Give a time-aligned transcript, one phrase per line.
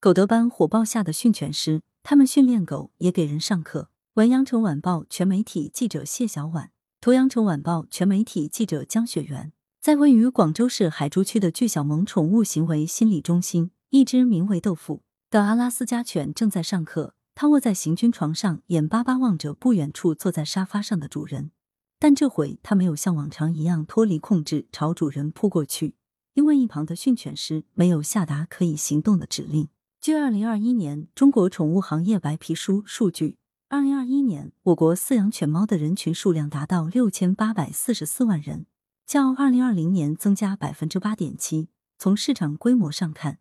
[0.00, 3.90] 狗德班火爆下的训犬师，他们训练狗也给人上课。
[4.14, 9.52] 文阳城晚报全媒体记者谢小婉，图阳城晚报全媒体记者江雪媛。
[9.80, 17.14] 在位于广州市海珠区的巨小萌宠物行为心理中心，一只名为豆腐的阿拉斯加犬正在上课。
[17.34, 21.50] 它卧在行军床上，眼巴巴望着不远处坐在沙发上的主人。
[21.98, 25.96] 但这回它没有像往常一样脱离控制，朝主人扑过去，
[26.34, 29.68] 因为一旁的训犬师没有下达可以行动的指令。
[30.08, 33.36] 据二零二一年中国宠物行业白皮书数据，
[33.68, 38.64] 二零二一年我国饲养犬猫的人群数量达到六千八百四十四万人。
[39.04, 41.68] 较二零二零年增加百分之八点七。
[41.98, 43.40] 从市场规模上看，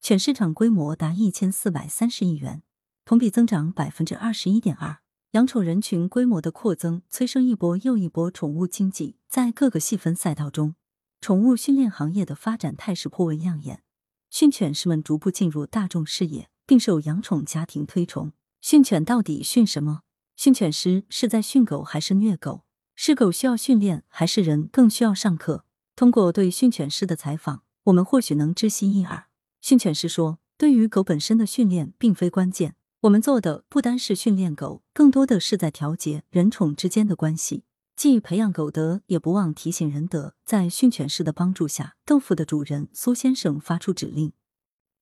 [0.00, 2.64] 犬市场规模达一千四百三十亿元，
[3.04, 4.98] 同比增长百分之二十一点二。
[5.34, 9.18] 养宠人群规模的扩增，催生一波又一波宠物经济。
[9.28, 10.74] 在各个细分赛道中，
[11.20, 13.84] 宠物训练行业的发展态势颇为亮眼，
[14.30, 18.32] 训犬师们逐步进入大众视野，并受养宠家庭推崇。
[18.60, 20.02] 训犬到底训什么？
[20.36, 22.64] 训犬师是在训狗还是虐狗？
[22.94, 25.64] 是狗需要训练，还是人更需要上课？
[25.96, 29.26] 通过对训犬师的采访，我们或许能知悉一二。
[29.60, 37.64] 训犬师说：“对于狗本身的训练并非关键，我们做的不单是训练狗，更多的是在调节人宠之间的关系，
[37.98, 44.32] 既培养狗德，也不忘提醒人德。”在训犬师的帮助下，豆腐的主人苏先生发出指令，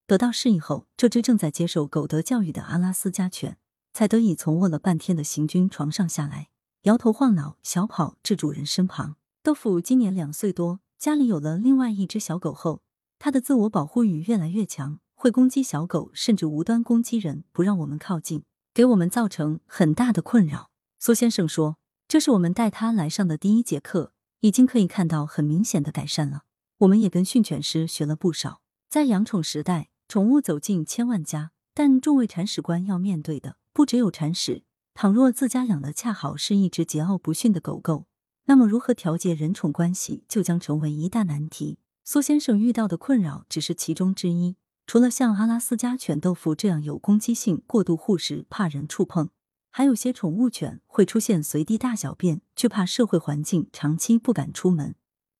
[0.06, 3.58] 得到示意后，这只正在接受狗德教育的阿拉斯加犬
[3.92, 6.48] 才得以从卧了半天的行军床上下来。
[6.84, 9.16] 摇头晃脑，小跑至主人身旁。
[9.42, 12.80] 豆腐今年两岁多，家里有了另外一只小狗后，
[13.18, 20.70] 它的自我保护欲越来越强，会攻击小狗，甚至无端攻击人，不让我们靠近，给我们造成很大的困扰。
[20.98, 21.76] 苏先生说
[22.08, 26.42] ：“这是我们带它来上的第一节课，已经可以看到很明显的改善了。
[26.78, 28.60] 我们也跟训犬师学了不少。
[28.88, 34.62] 在养宠时代，宠物走进千万家，但众位铲屎官要面对的不只有铲屎。”
[34.94, 38.06] 倘若自家养的恰好是一只桀骜不驯的狗狗，
[38.44, 41.80] 那么如何调节人宠关系就将成为一大难题。
[42.04, 44.56] 苏先生遇到的困扰只是其中之一，
[44.86, 49.28] 除了像阿拉斯加犬豆腐这样有攻击性、过度护食、怕人触碰，
[49.76, 54.94] 还有些宠物犬会出现随地大小便、惧怕社会环境、长期不敢出门，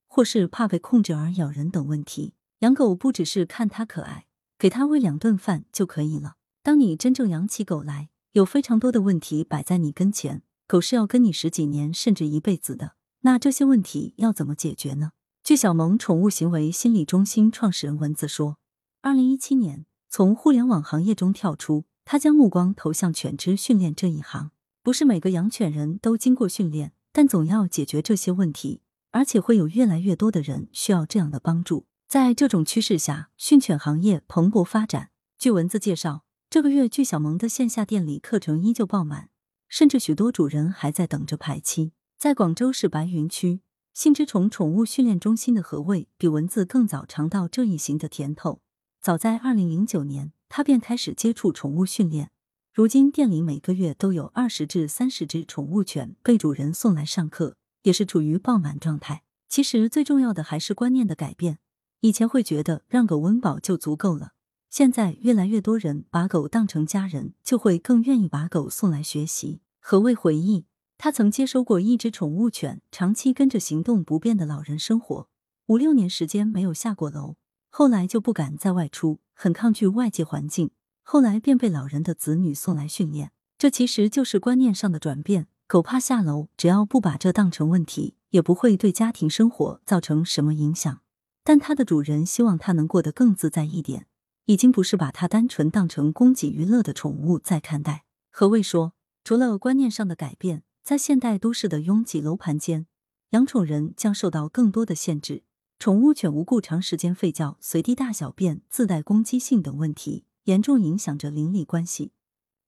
[0.07, 2.35] 或是怕被控制而咬人等问题。
[2.59, 4.27] 养狗不只是看它可爱，
[4.59, 6.35] 给它喂两顿饭就可以了。
[6.63, 12.97] 当你真正养起狗来，有非常多的问题摆在你跟前，狗是要跟你十几年甚至一辈子的。
[13.23, 15.13] 那这些问题要怎么解决呢？
[15.43, 18.59] 据小萌宠物行为心理中心创始人文字说，
[19.01, 24.53] 二零一七年从互联网行业中跳出，他将目光投向犬只训练这一行。
[24.83, 28.81] 不是每个养犬人都经过训练，但总要解决这些问题，
[29.11, 31.85] 而且会有越来越多的人需要这样的帮助。
[32.09, 35.11] 在这种趋势下，训犬行业蓬勃发展。
[35.37, 36.23] 据文字介绍。
[36.49, 39.31] 这个月，巨小萌的线下店里课程依旧爆满，
[39.69, 41.93] 甚至许多主人还在等着排期。
[42.17, 43.61] 在广州市白云区
[43.93, 48.61] 信之虫宠物训练中心的何卫，比文字更早尝到这一行的甜头。
[49.03, 52.31] 早在二零零九年，他便开始接触宠物训练。
[52.73, 59.23] 如今，店里每个月都有二十至三十只宠物犬被主人送来上课，也是处于爆满状态。
[59.49, 61.59] 其实，最重要的还是观念的改变。
[62.01, 64.33] 以前会觉得让狗温饱就足够了。
[64.69, 69.63] 现在越来越多人把狗当成家人，就会更愿意把狗送来学习。
[69.81, 70.67] 何谓回忆？
[70.99, 75.29] 他曾接收过一只宠物犬，长期跟着行动不便的老人生活，
[75.67, 77.37] 五六年时间没有下过楼，
[77.79, 80.71] 后来就不敢再外出，很抗拒外界环境。
[81.03, 83.33] 后来便被老人的子女送来训练。
[83.59, 85.49] 这其实就是观念上的转变。
[85.67, 91.03] 狗怕下楼，只要不把这当成问题，也不会对家庭生活造成什么影响。
[91.45, 94.07] 但它的主人希望它能过得更自在一点。
[94.47, 98.07] 已经不是把它单纯当成供给娱乐的宠物在看待。
[98.31, 102.87] 何谓说，除了观念上的改变，在现代都市的拥挤楼盘间，
[103.33, 105.43] 养宠人将受到更多的限制。
[105.79, 112.13] 宠物犬无故长时间吠叫、随地大小便、自带攻击性等问题，严重影响着邻里关系。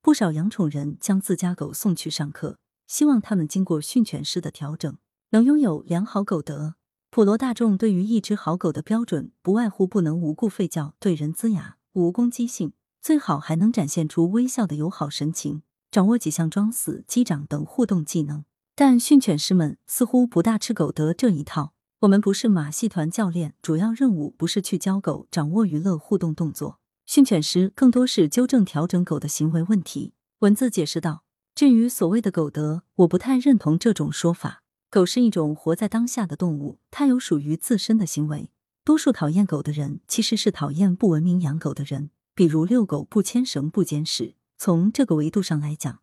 [0.02, 4.96] 不少养宠人将自家狗送去上课，希望他们经过训犬师的调整，
[5.30, 6.74] 能拥有良好狗德。
[7.10, 18.44] 普罗大众对于一只好狗的标准，不外乎不能无故吠叫、对人龇牙、无攻击性，最好还能展现出微笑的友好神情，掌握几项装死、击掌等互动技能。
[18.76, 21.72] 但训犬师们似乎不大吃狗德这一套。
[22.02, 30.12] 我们不是马戏团教练，主要任务不是去教狗掌握娱乐互动动作，训犬师更多是纠正、调整狗的行为问题。
[30.38, 31.24] 文字解释道
[31.56, 38.52] ：“至于所谓的狗德，我不太认同这种说法。”狗是一种活在当下的动物，它有属于自身的行为。
[38.84, 42.10] 多数讨厌狗的人，其实是讨厌不文明养狗的人。
[42.32, 44.36] 比如遛狗不牵绳、不捡屎。
[44.56, 45.98] 从这个维度上来讲，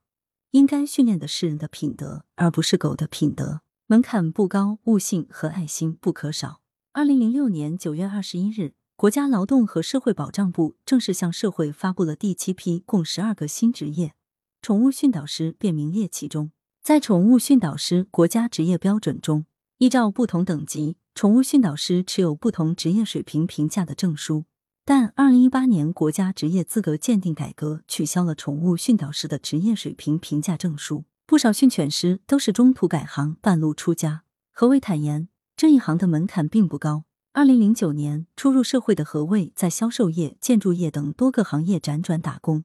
[0.51, 3.61] 应该训练的是人的品德，而不是狗的品德。
[3.87, 6.59] 门槛不高，悟性和爱心不可少。
[6.91, 14.15] 二零零六年九月二十一日，国家劳动和社会保障部正式向社会发布了第七批共十二个新职业，
[14.59, 16.49] 宠物训导师便名列其中。
[16.81, 19.45] 在宠物训导师国家职业标准中，
[19.77, 24.45] 依照不同等级，宠物训导师持有不同职业水平评价的证书。
[24.83, 34.21] 但二零一八年国家职业资格鉴定改革取消了宠物训导师的职业水平评价证书，不少训犬师都是中途改行、半路出家。
[34.51, 35.27] 何谓坦言，
[35.57, 37.05] 这一行的门槛并不高。
[37.33, 42.63] 二零零九年初入社会的何卫，在销售业、建筑业等多个行业辗转打工，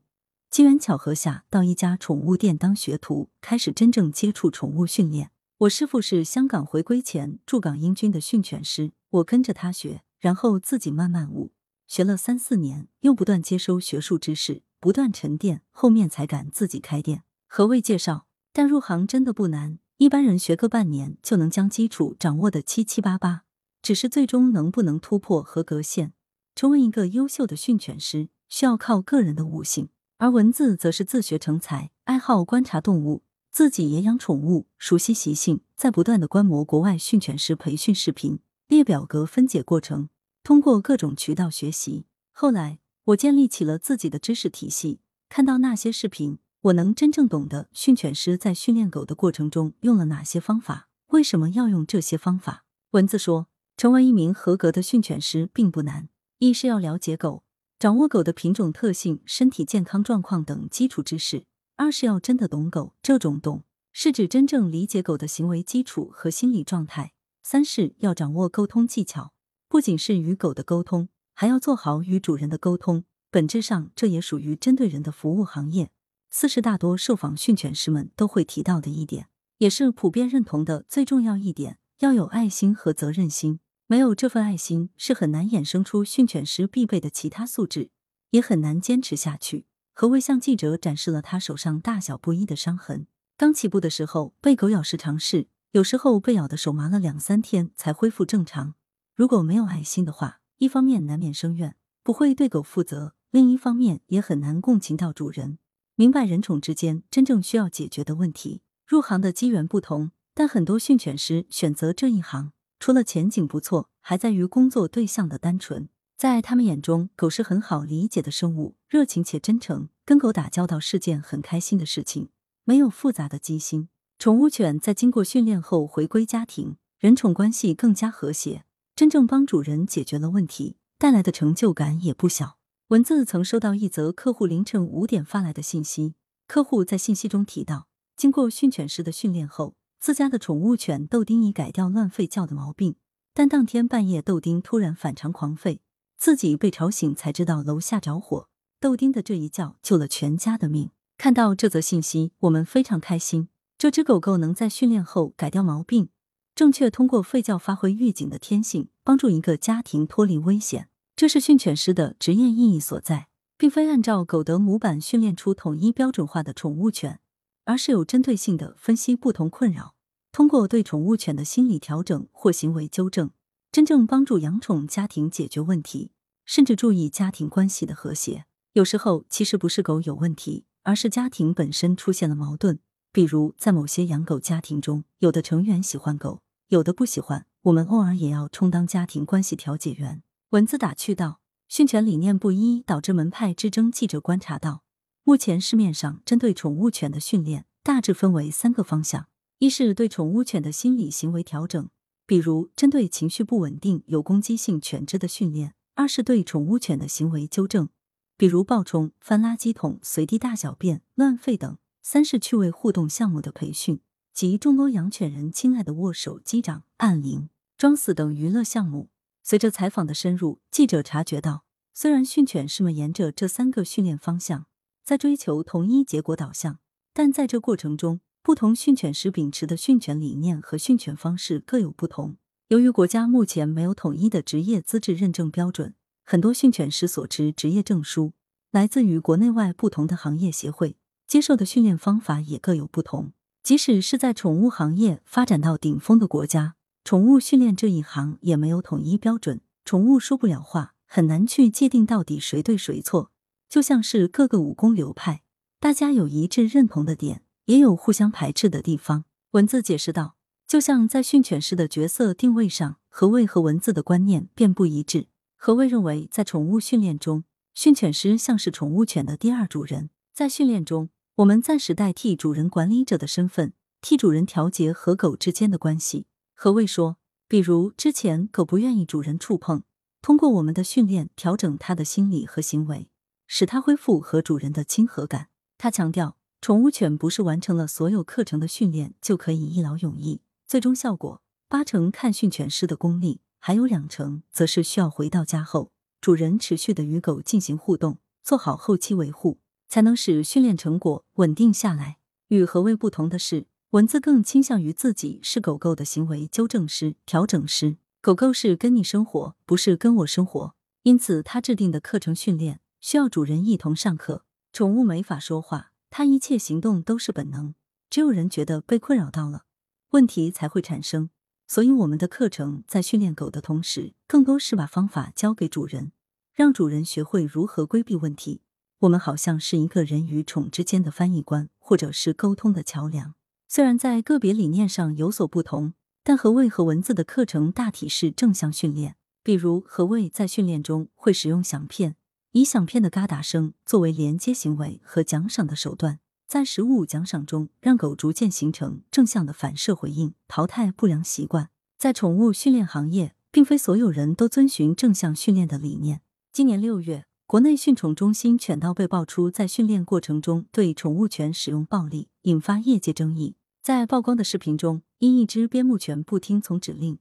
[0.50, 5.30] 机缘巧合下到一家宠物店当学徒，开始真正接触宠物训练。
[5.60, 11.52] 我师傅是香港回归前驻港英军的训犬师，我跟着他学，然后自己慢慢悟，
[11.86, 17.22] 学了三四年，又不断接收学术知识，不断沉淀，后面才敢自己开店。
[17.48, 18.26] 何谓介绍？
[18.52, 23.42] 但入行真的不难，一般人学个半年就能将基础掌握的七七八八，
[23.80, 26.12] 只是最终能不能突破合格线，
[26.54, 29.88] 成为一个优秀的训犬师，需要靠个人的悟性。
[30.18, 33.22] 而文字则是自学成才，爱好观察动物。
[33.50, 38.38] 自己也养宠物，熟悉习性，在不断的观摩国外训犬师培训视频，
[38.68, 40.08] 列表格分解过程，
[40.44, 42.04] 通过各种渠道学习。
[42.30, 52.66] 后来，我建立起了自己的知识体系，看到那些视频，我能真正懂得训犬师在训练狗的过程中用了哪些方法，为什么要用这些方法。
[52.90, 53.48] 文字说，
[53.78, 57.44] 成为一名合格的训犬师并不难，一是要了解狗，
[57.78, 61.46] 掌握狗的品种特性、身体健康状况等基础知识。
[61.76, 63.64] 二是要真的懂狗，这种懂
[63.94, 67.12] 是指真正理解狗的行为基础和心理状态。
[67.42, 69.32] 三是要掌握沟通技巧，
[69.66, 73.04] 不仅是与狗的沟通，还要做好与主人的沟通。
[73.30, 75.90] 本质上，这也属于针对人的服务行业。
[76.30, 79.26] 四是大多受访训犬师们都会提到的一点，
[79.58, 83.58] 也是普遍认同的最重要一点：要有爱心和责任心。
[83.88, 87.90] 没有这份爱心，是很难衍生出训犬师必备的其他素质，
[88.30, 89.66] 也很难坚持下去。
[89.92, 93.08] 何卫向记者展示了他手上大小不一的伤痕。
[93.36, 98.74] 刚起步的时候被狗咬时常事，有时候被咬的手麻了两三天才恢复正常。
[99.16, 101.74] 如果没有爱心的话，一方面难免生怨，
[102.04, 105.58] 不会对狗负责；另一方面也很难共情到主人，
[106.00, 108.62] 明白人宠之间真正需要解决的问题。
[108.86, 115.90] 入行的机缘不同，但很多训犬师选择这一行，除了前景不错，还在于工作对象的单纯。
[116.16, 122.30] 在他们眼中，狗是很好理解的生物，热情且真诚，跟狗打交道是件很开心的事情，
[122.64, 123.90] 没有复杂的机心。
[124.18, 128.64] 宠物犬在经过训练后回归家庭，人宠关系更加和谐，
[128.96, 132.59] 真正帮主人解决了问题，带来的成就感也不小。
[132.90, 136.14] 文字曾收到一则客户凌晨五点发来的信息，
[136.48, 142.96] 客户在信息中提到，经过训犬师的训练后，自家的宠物犬豆丁已改掉乱吠叫的毛病，
[143.32, 145.78] 但当天半夜豆丁突然反常狂吠。
[146.18, 148.48] 自己被吵醒，才知道楼下着火。
[148.80, 150.90] 豆丁的这一叫救了全家的命。
[151.16, 153.50] 看到这则信息，我们非常开心。
[153.78, 156.08] 这只狗狗能在训练后改掉毛病，
[156.56, 160.88] 正确通过吠叫发挥预警的天性，帮助一个家庭脱离危险。
[161.20, 163.28] 这是训犬师的职业意义所在，
[163.58, 167.20] 并非按照狗德模板训练出统一标准化的宠物犬，
[167.66, 169.94] 而是有针对性的分析不同困扰，
[170.32, 173.32] 通过对宠物犬的心理调整或行为纠正。
[173.70, 176.12] 真正帮助养宠家庭解决问题，
[176.46, 178.46] 甚至注意家庭关系的和谐。
[178.72, 182.78] 有时候其实不是狗有问题，而是家庭本身出现了矛盾。
[183.12, 187.44] 比如在某些养狗家庭中，有的成员喜欢狗，有的不喜欢。
[187.64, 190.22] 我们偶尔也要充当家庭关系调解员。
[190.50, 193.88] 文字打趣道：训犬理念不一，导致门派之争。
[193.88, 194.82] 记者观察到，
[195.22, 199.28] 目前市面上针对宠物犬的训练大致分为三个方向：
[199.58, 201.88] 一是对宠物犬的心理行为调整。
[202.26, 207.88] 比如，针对情绪不稳定、有攻击性犬只的训练；二是对宠物犬的行为纠正，
[208.36, 214.00] 比如暴冲、翻垃圾桶、随地大小便、乱吠等；三是趣味互动项目的培训，
[214.34, 219.10] 及众多养犬人亲爱的握手、击掌、按铃、装死等娱乐项目。
[219.50, 224.66] 随着采访的深入，记者察觉到，虽然训犬师们沿着这三个训练方向
[225.02, 226.78] 在追求同一结果导向，
[227.12, 232.36] 但在这过程中，不同训犬师秉持的训犬理念和训犬方式各有不同。
[232.68, 238.34] 由于国家目前没有统一的职业资质认证标准，很多训犬师所持职业证书
[238.70, 243.32] 来自于国内外不同的行业协会，接受的训练方法也各有不同。
[243.64, 253.32] 即使是在宠物行业发展到顶峰的国家，宠物训练这一行也没有统一标准，宠物说不了话，很难去界定到底谁对谁错。
[253.68, 255.42] 就像是各个武功流派，
[255.78, 259.24] 大家有一致认同的点，也有互相排斥的地方。
[259.52, 265.28] 文字解释道，就像在训犬师的角色定位上，何谓和文字的观念便不一致。
[265.56, 276.26] 何谓认为，在宠物训练中，训犬师像是宠物犬的第二主人，在训练中，我们暂时代替主人管理者的身份，替主人调节和狗之间的关系。
[276.62, 277.16] 何谓说？
[277.48, 279.82] 比如之前狗不愿意主人触碰，
[280.20, 283.08] 通过我们的训练调整它的心理和行为。
[283.46, 285.48] 使它恢复和主人的亲和感。
[285.78, 302.18] 他强调，宠物犬不是完成了所有课程的训练就可以一劳永逸，最终效果八成看训犬师的功力，还有两成则是需要回到家后，主人持续的与狗进行互动，做好后期维护，才能使训练成果稳定下来。
[302.48, 312.78] 与何谓不同的是，文字更倾向于自己是狗狗的行为纠正师、调整师，狗狗是跟你生活，不是跟我生活，因此他制定的课程训练。
[313.00, 314.44] 需要主人一同上课。
[314.72, 317.74] 宠物没法说话，它一切行动都是本能。
[318.08, 319.64] 只有人觉得被困扰到了，
[320.10, 321.30] 问题才会产生。
[321.66, 326.12] 所以，我们的课程在训练狗的同时，更多是把方法交给主人，
[326.54, 328.62] 让主人学会如何规避问题。
[329.00, 333.34] 我们好像是一个人与宠之间的翻译官，或者是沟通的桥梁。
[333.72, 339.14] 虽然在个别理念上有所不同，但何谓和文字的课程大体是正向训练。
[339.44, 342.16] 比如，何谓在训练中会使用响片。
[342.50, 351.70] 以响片的嘎达声作为连接行为和奖赏的手段，在食物奖赏中，让狗逐渐形成正向的反射回应，淘汰不良习惯。
[351.96, 356.22] 在宠物训练行业，并非所有人都遵循正向训练的理念。
[356.52, 363.54] 今年六月，国内训宠中心犬道被爆出在训练过程中对宠物犬使用暴力，引发业界争议。
[363.82, 367.18] 在曝光的视频中，因一只边牧犬不听从指令，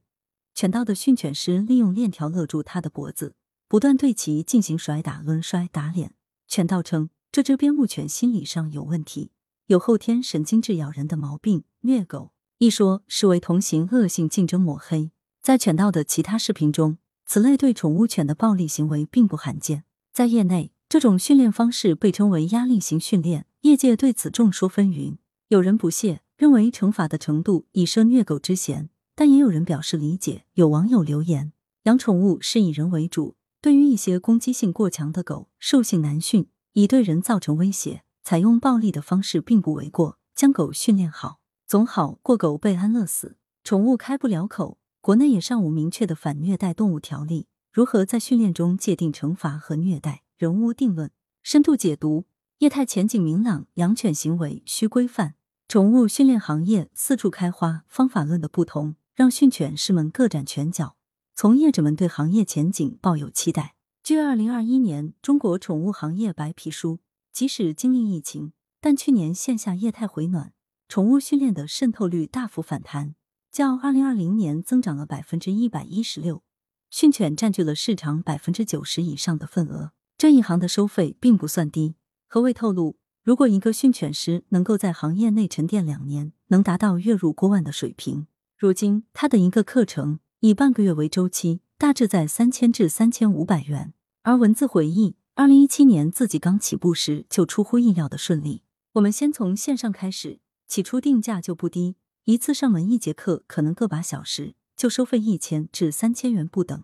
[0.54, 3.34] 犬道的训犬师利用链条勒住它的脖子。
[3.66, 6.14] 不断对其进行甩打、抡摔、打脸。
[6.48, 9.30] 犬道称，这只边牧犬心理上有问题，
[9.68, 12.32] 有后天神经质咬人的毛病，虐狗。
[12.58, 15.12] 一说是为同行恶性竞争抹黑。
[15.40, 19.84] 在犬道的其他视频中，此类对宠物犬的暴力行为并不罕见。
[20.12, 25.16] 在业内，这种训练方式被称为压力型训练，业界对此众说纷纭。
[25.46, 30.46] 有人不屑，认为惩罚的程度已涉虐狗之嫌，但也有人表示理解。
[30.54, 33.36] 有网友留言：养宠物是以人为主。
[33.60, 40.18] 对于一些攻击性过强的狗，兽性难驯，已对人造成威胁，采用暴力的方式并不为过。
[40.34, 43.36] 将狗训练好，总好过狗被安乐死。
[43.62, 51.10] 宠物开不了口，国内也尚无明确的反虐待动物条例，如何在训练中界定惩罚和虐待，人无定论。
[51.42, 52.24] 深度解读，
[52.60, 55.34] 业态前景明朗，养犬行为需规范。
[55.70, 60.96] 宠物训练行业四处开花，方法论的不同，让训犬师们各展拳脚。
[61.36, 63.76] 从业者们对行业前景抱有期待。
[64.02, 66.98] 据二零二一年中国宠物行业白皮书，
[67.32, 70.52] 即使经历疫情，但去年线下业态回暖，
[70.88, 73.14] 宠物训练的渗透率大幅反弹，
[73.52, 76.42] 较二零二零年增长了百分之一百一十六。
[76.90, 79.92] 训犬占据了市场百分之九十以上的份额。
[80.18, 81.94] 这一行的收费并不算低。
[82.26, 82.96] 何谓透露？
[83.22, 88.26] 如果一个训犬师能够在行业内沉淀两年，能达到月入过万的水平。
[88.56, 90.20] 如今他的一个课程。
[90.42, 93.92] 以半个月为周期，大致在三千至三千五百元。
[94.22, 98.62] 而文字回忆，二零一七年自己刚起步时就出乎意料的顺利。
[98.94, 106.82] 我们先从线上开始，起初定价就不低，一次上门一节课可能个把小时，就收费一千至三千元不等。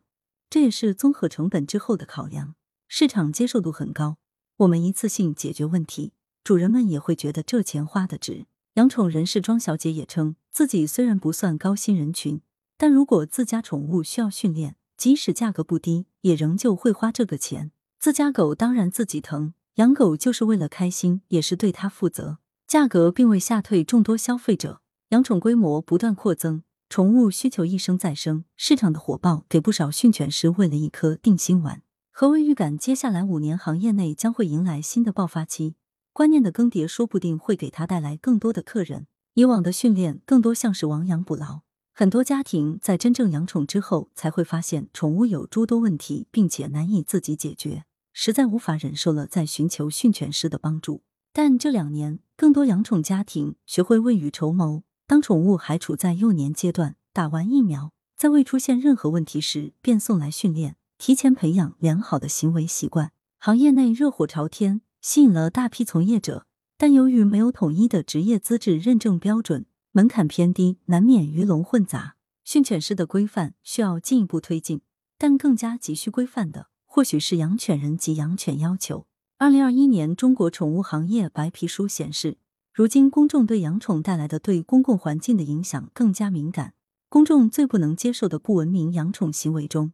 [0.50, 4.18] 这也是综合成本之后的考量，市场接受度很高。
[4.58, 6.12] 我们一次性解决问题，
[6.46, 8.46] 主人们也会觉得这钱花的值。
[8.74, 12.40] 养宠人士庄小姐也称，自己虽然不算高薪人群。
[12.78, 17.72] 但如果自家宠物需要训练，即使价格不低，也仍旧会花这个钱。
[17.98, 22.38] 自家狗当然自己疼，养狗就是为了开心，也是对它负责。
[22.68, 31.82] 价格并未吓退众多消费者，养宠规模不断扩增，宠物需求一生再生，市场的火爆给不少训犬师喂了一颗定心丸。
[32.12, 32.78] 何为预感？
[32.78, 35.74] 接下来五年行业内将会迎来新的爆发期，
[36.16, 39.06] 观念的更迭说不定会给他带来更多的客人。
[39.34, 41.60] 以往的训练更多像是亡羊补牢。
[41.92, 51.02] 很多家庭在真正养宠之后，才会发现宠物有诸多问题，并且难以自己解决，实在无法忍受了，再寻求训犬师的帮助。
[51.34, 63.12] 但这两年，更多养宠家庭学会未雨绸缪，当宠物还处在幼年阶段，打完疫苗，在未出现任何问题时便送来训练，提前培养良好的行为习惯。
[63.38, 66.46] 行业内热火朝天，吸引了大批从业者，
[66.76, 69.64] 但由于没有统一的职业资质认证标准。
[69.92, 72.16] 门槛偏低，难免鱼龙混杂。
[72.42, 74.80] 训犬师的规范需要进一步推进，
[75.16, 79.06] 但更加急需规范的，或许是养犬人及养犬要求。
[79.38, 82.38] 二零二一年中国宠物行业白皮书显示，
[82.74, 86.74] 如今公众对养宠带来的对公共环境的影响更加敏感。
[87.08, 89.92] 公众最不能接受的不文明养宠行为中，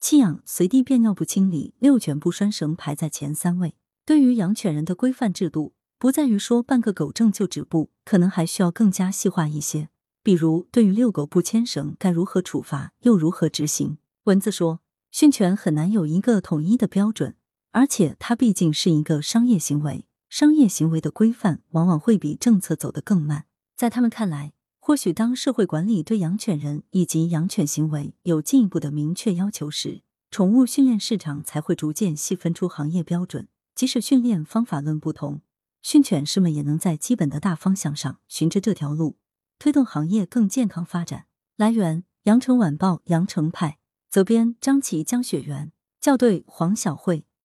[0.00, 3.76] 弃养、随地便尿不清理、遛犬不拴绳排在前三位。
[4.08, 9.90] 对于养犬人的规范制度，不在于说办个狗证就止步，可能还需要更加细化一些。
[10.22, 13.98] 比如，对于遛狗不牵绳，该如何处罚，又如何执行？
[14.24, 17.36] 蚊子说，训犬很难有一个统一的标准，
[17.72, 23.44] 而且它毕竟是一个商业行为，商业行为的规范往往会比政策走得更慢。
[23.76, 30.00] 在他们看来，或许当社会管理对养犬人以及养犬行为有进一步的明确要求时，
[30.30, 33.48] 宠物训练市场才会逐渐细分出行业标准。
[33.78, 35.40] 即使训练方法论不同，
[35.82, 39.18] 训犬师们也能在基本的大方向上循着这条路，
[39.56, 41.26] 推动行业更健康发展。
[41.56, 43.78] 来源：羊城晚报羊城派，
[44.10, 45.70] 责编：张琪、江雪源，
[46.00, 47.27] 校对：黄晓慧。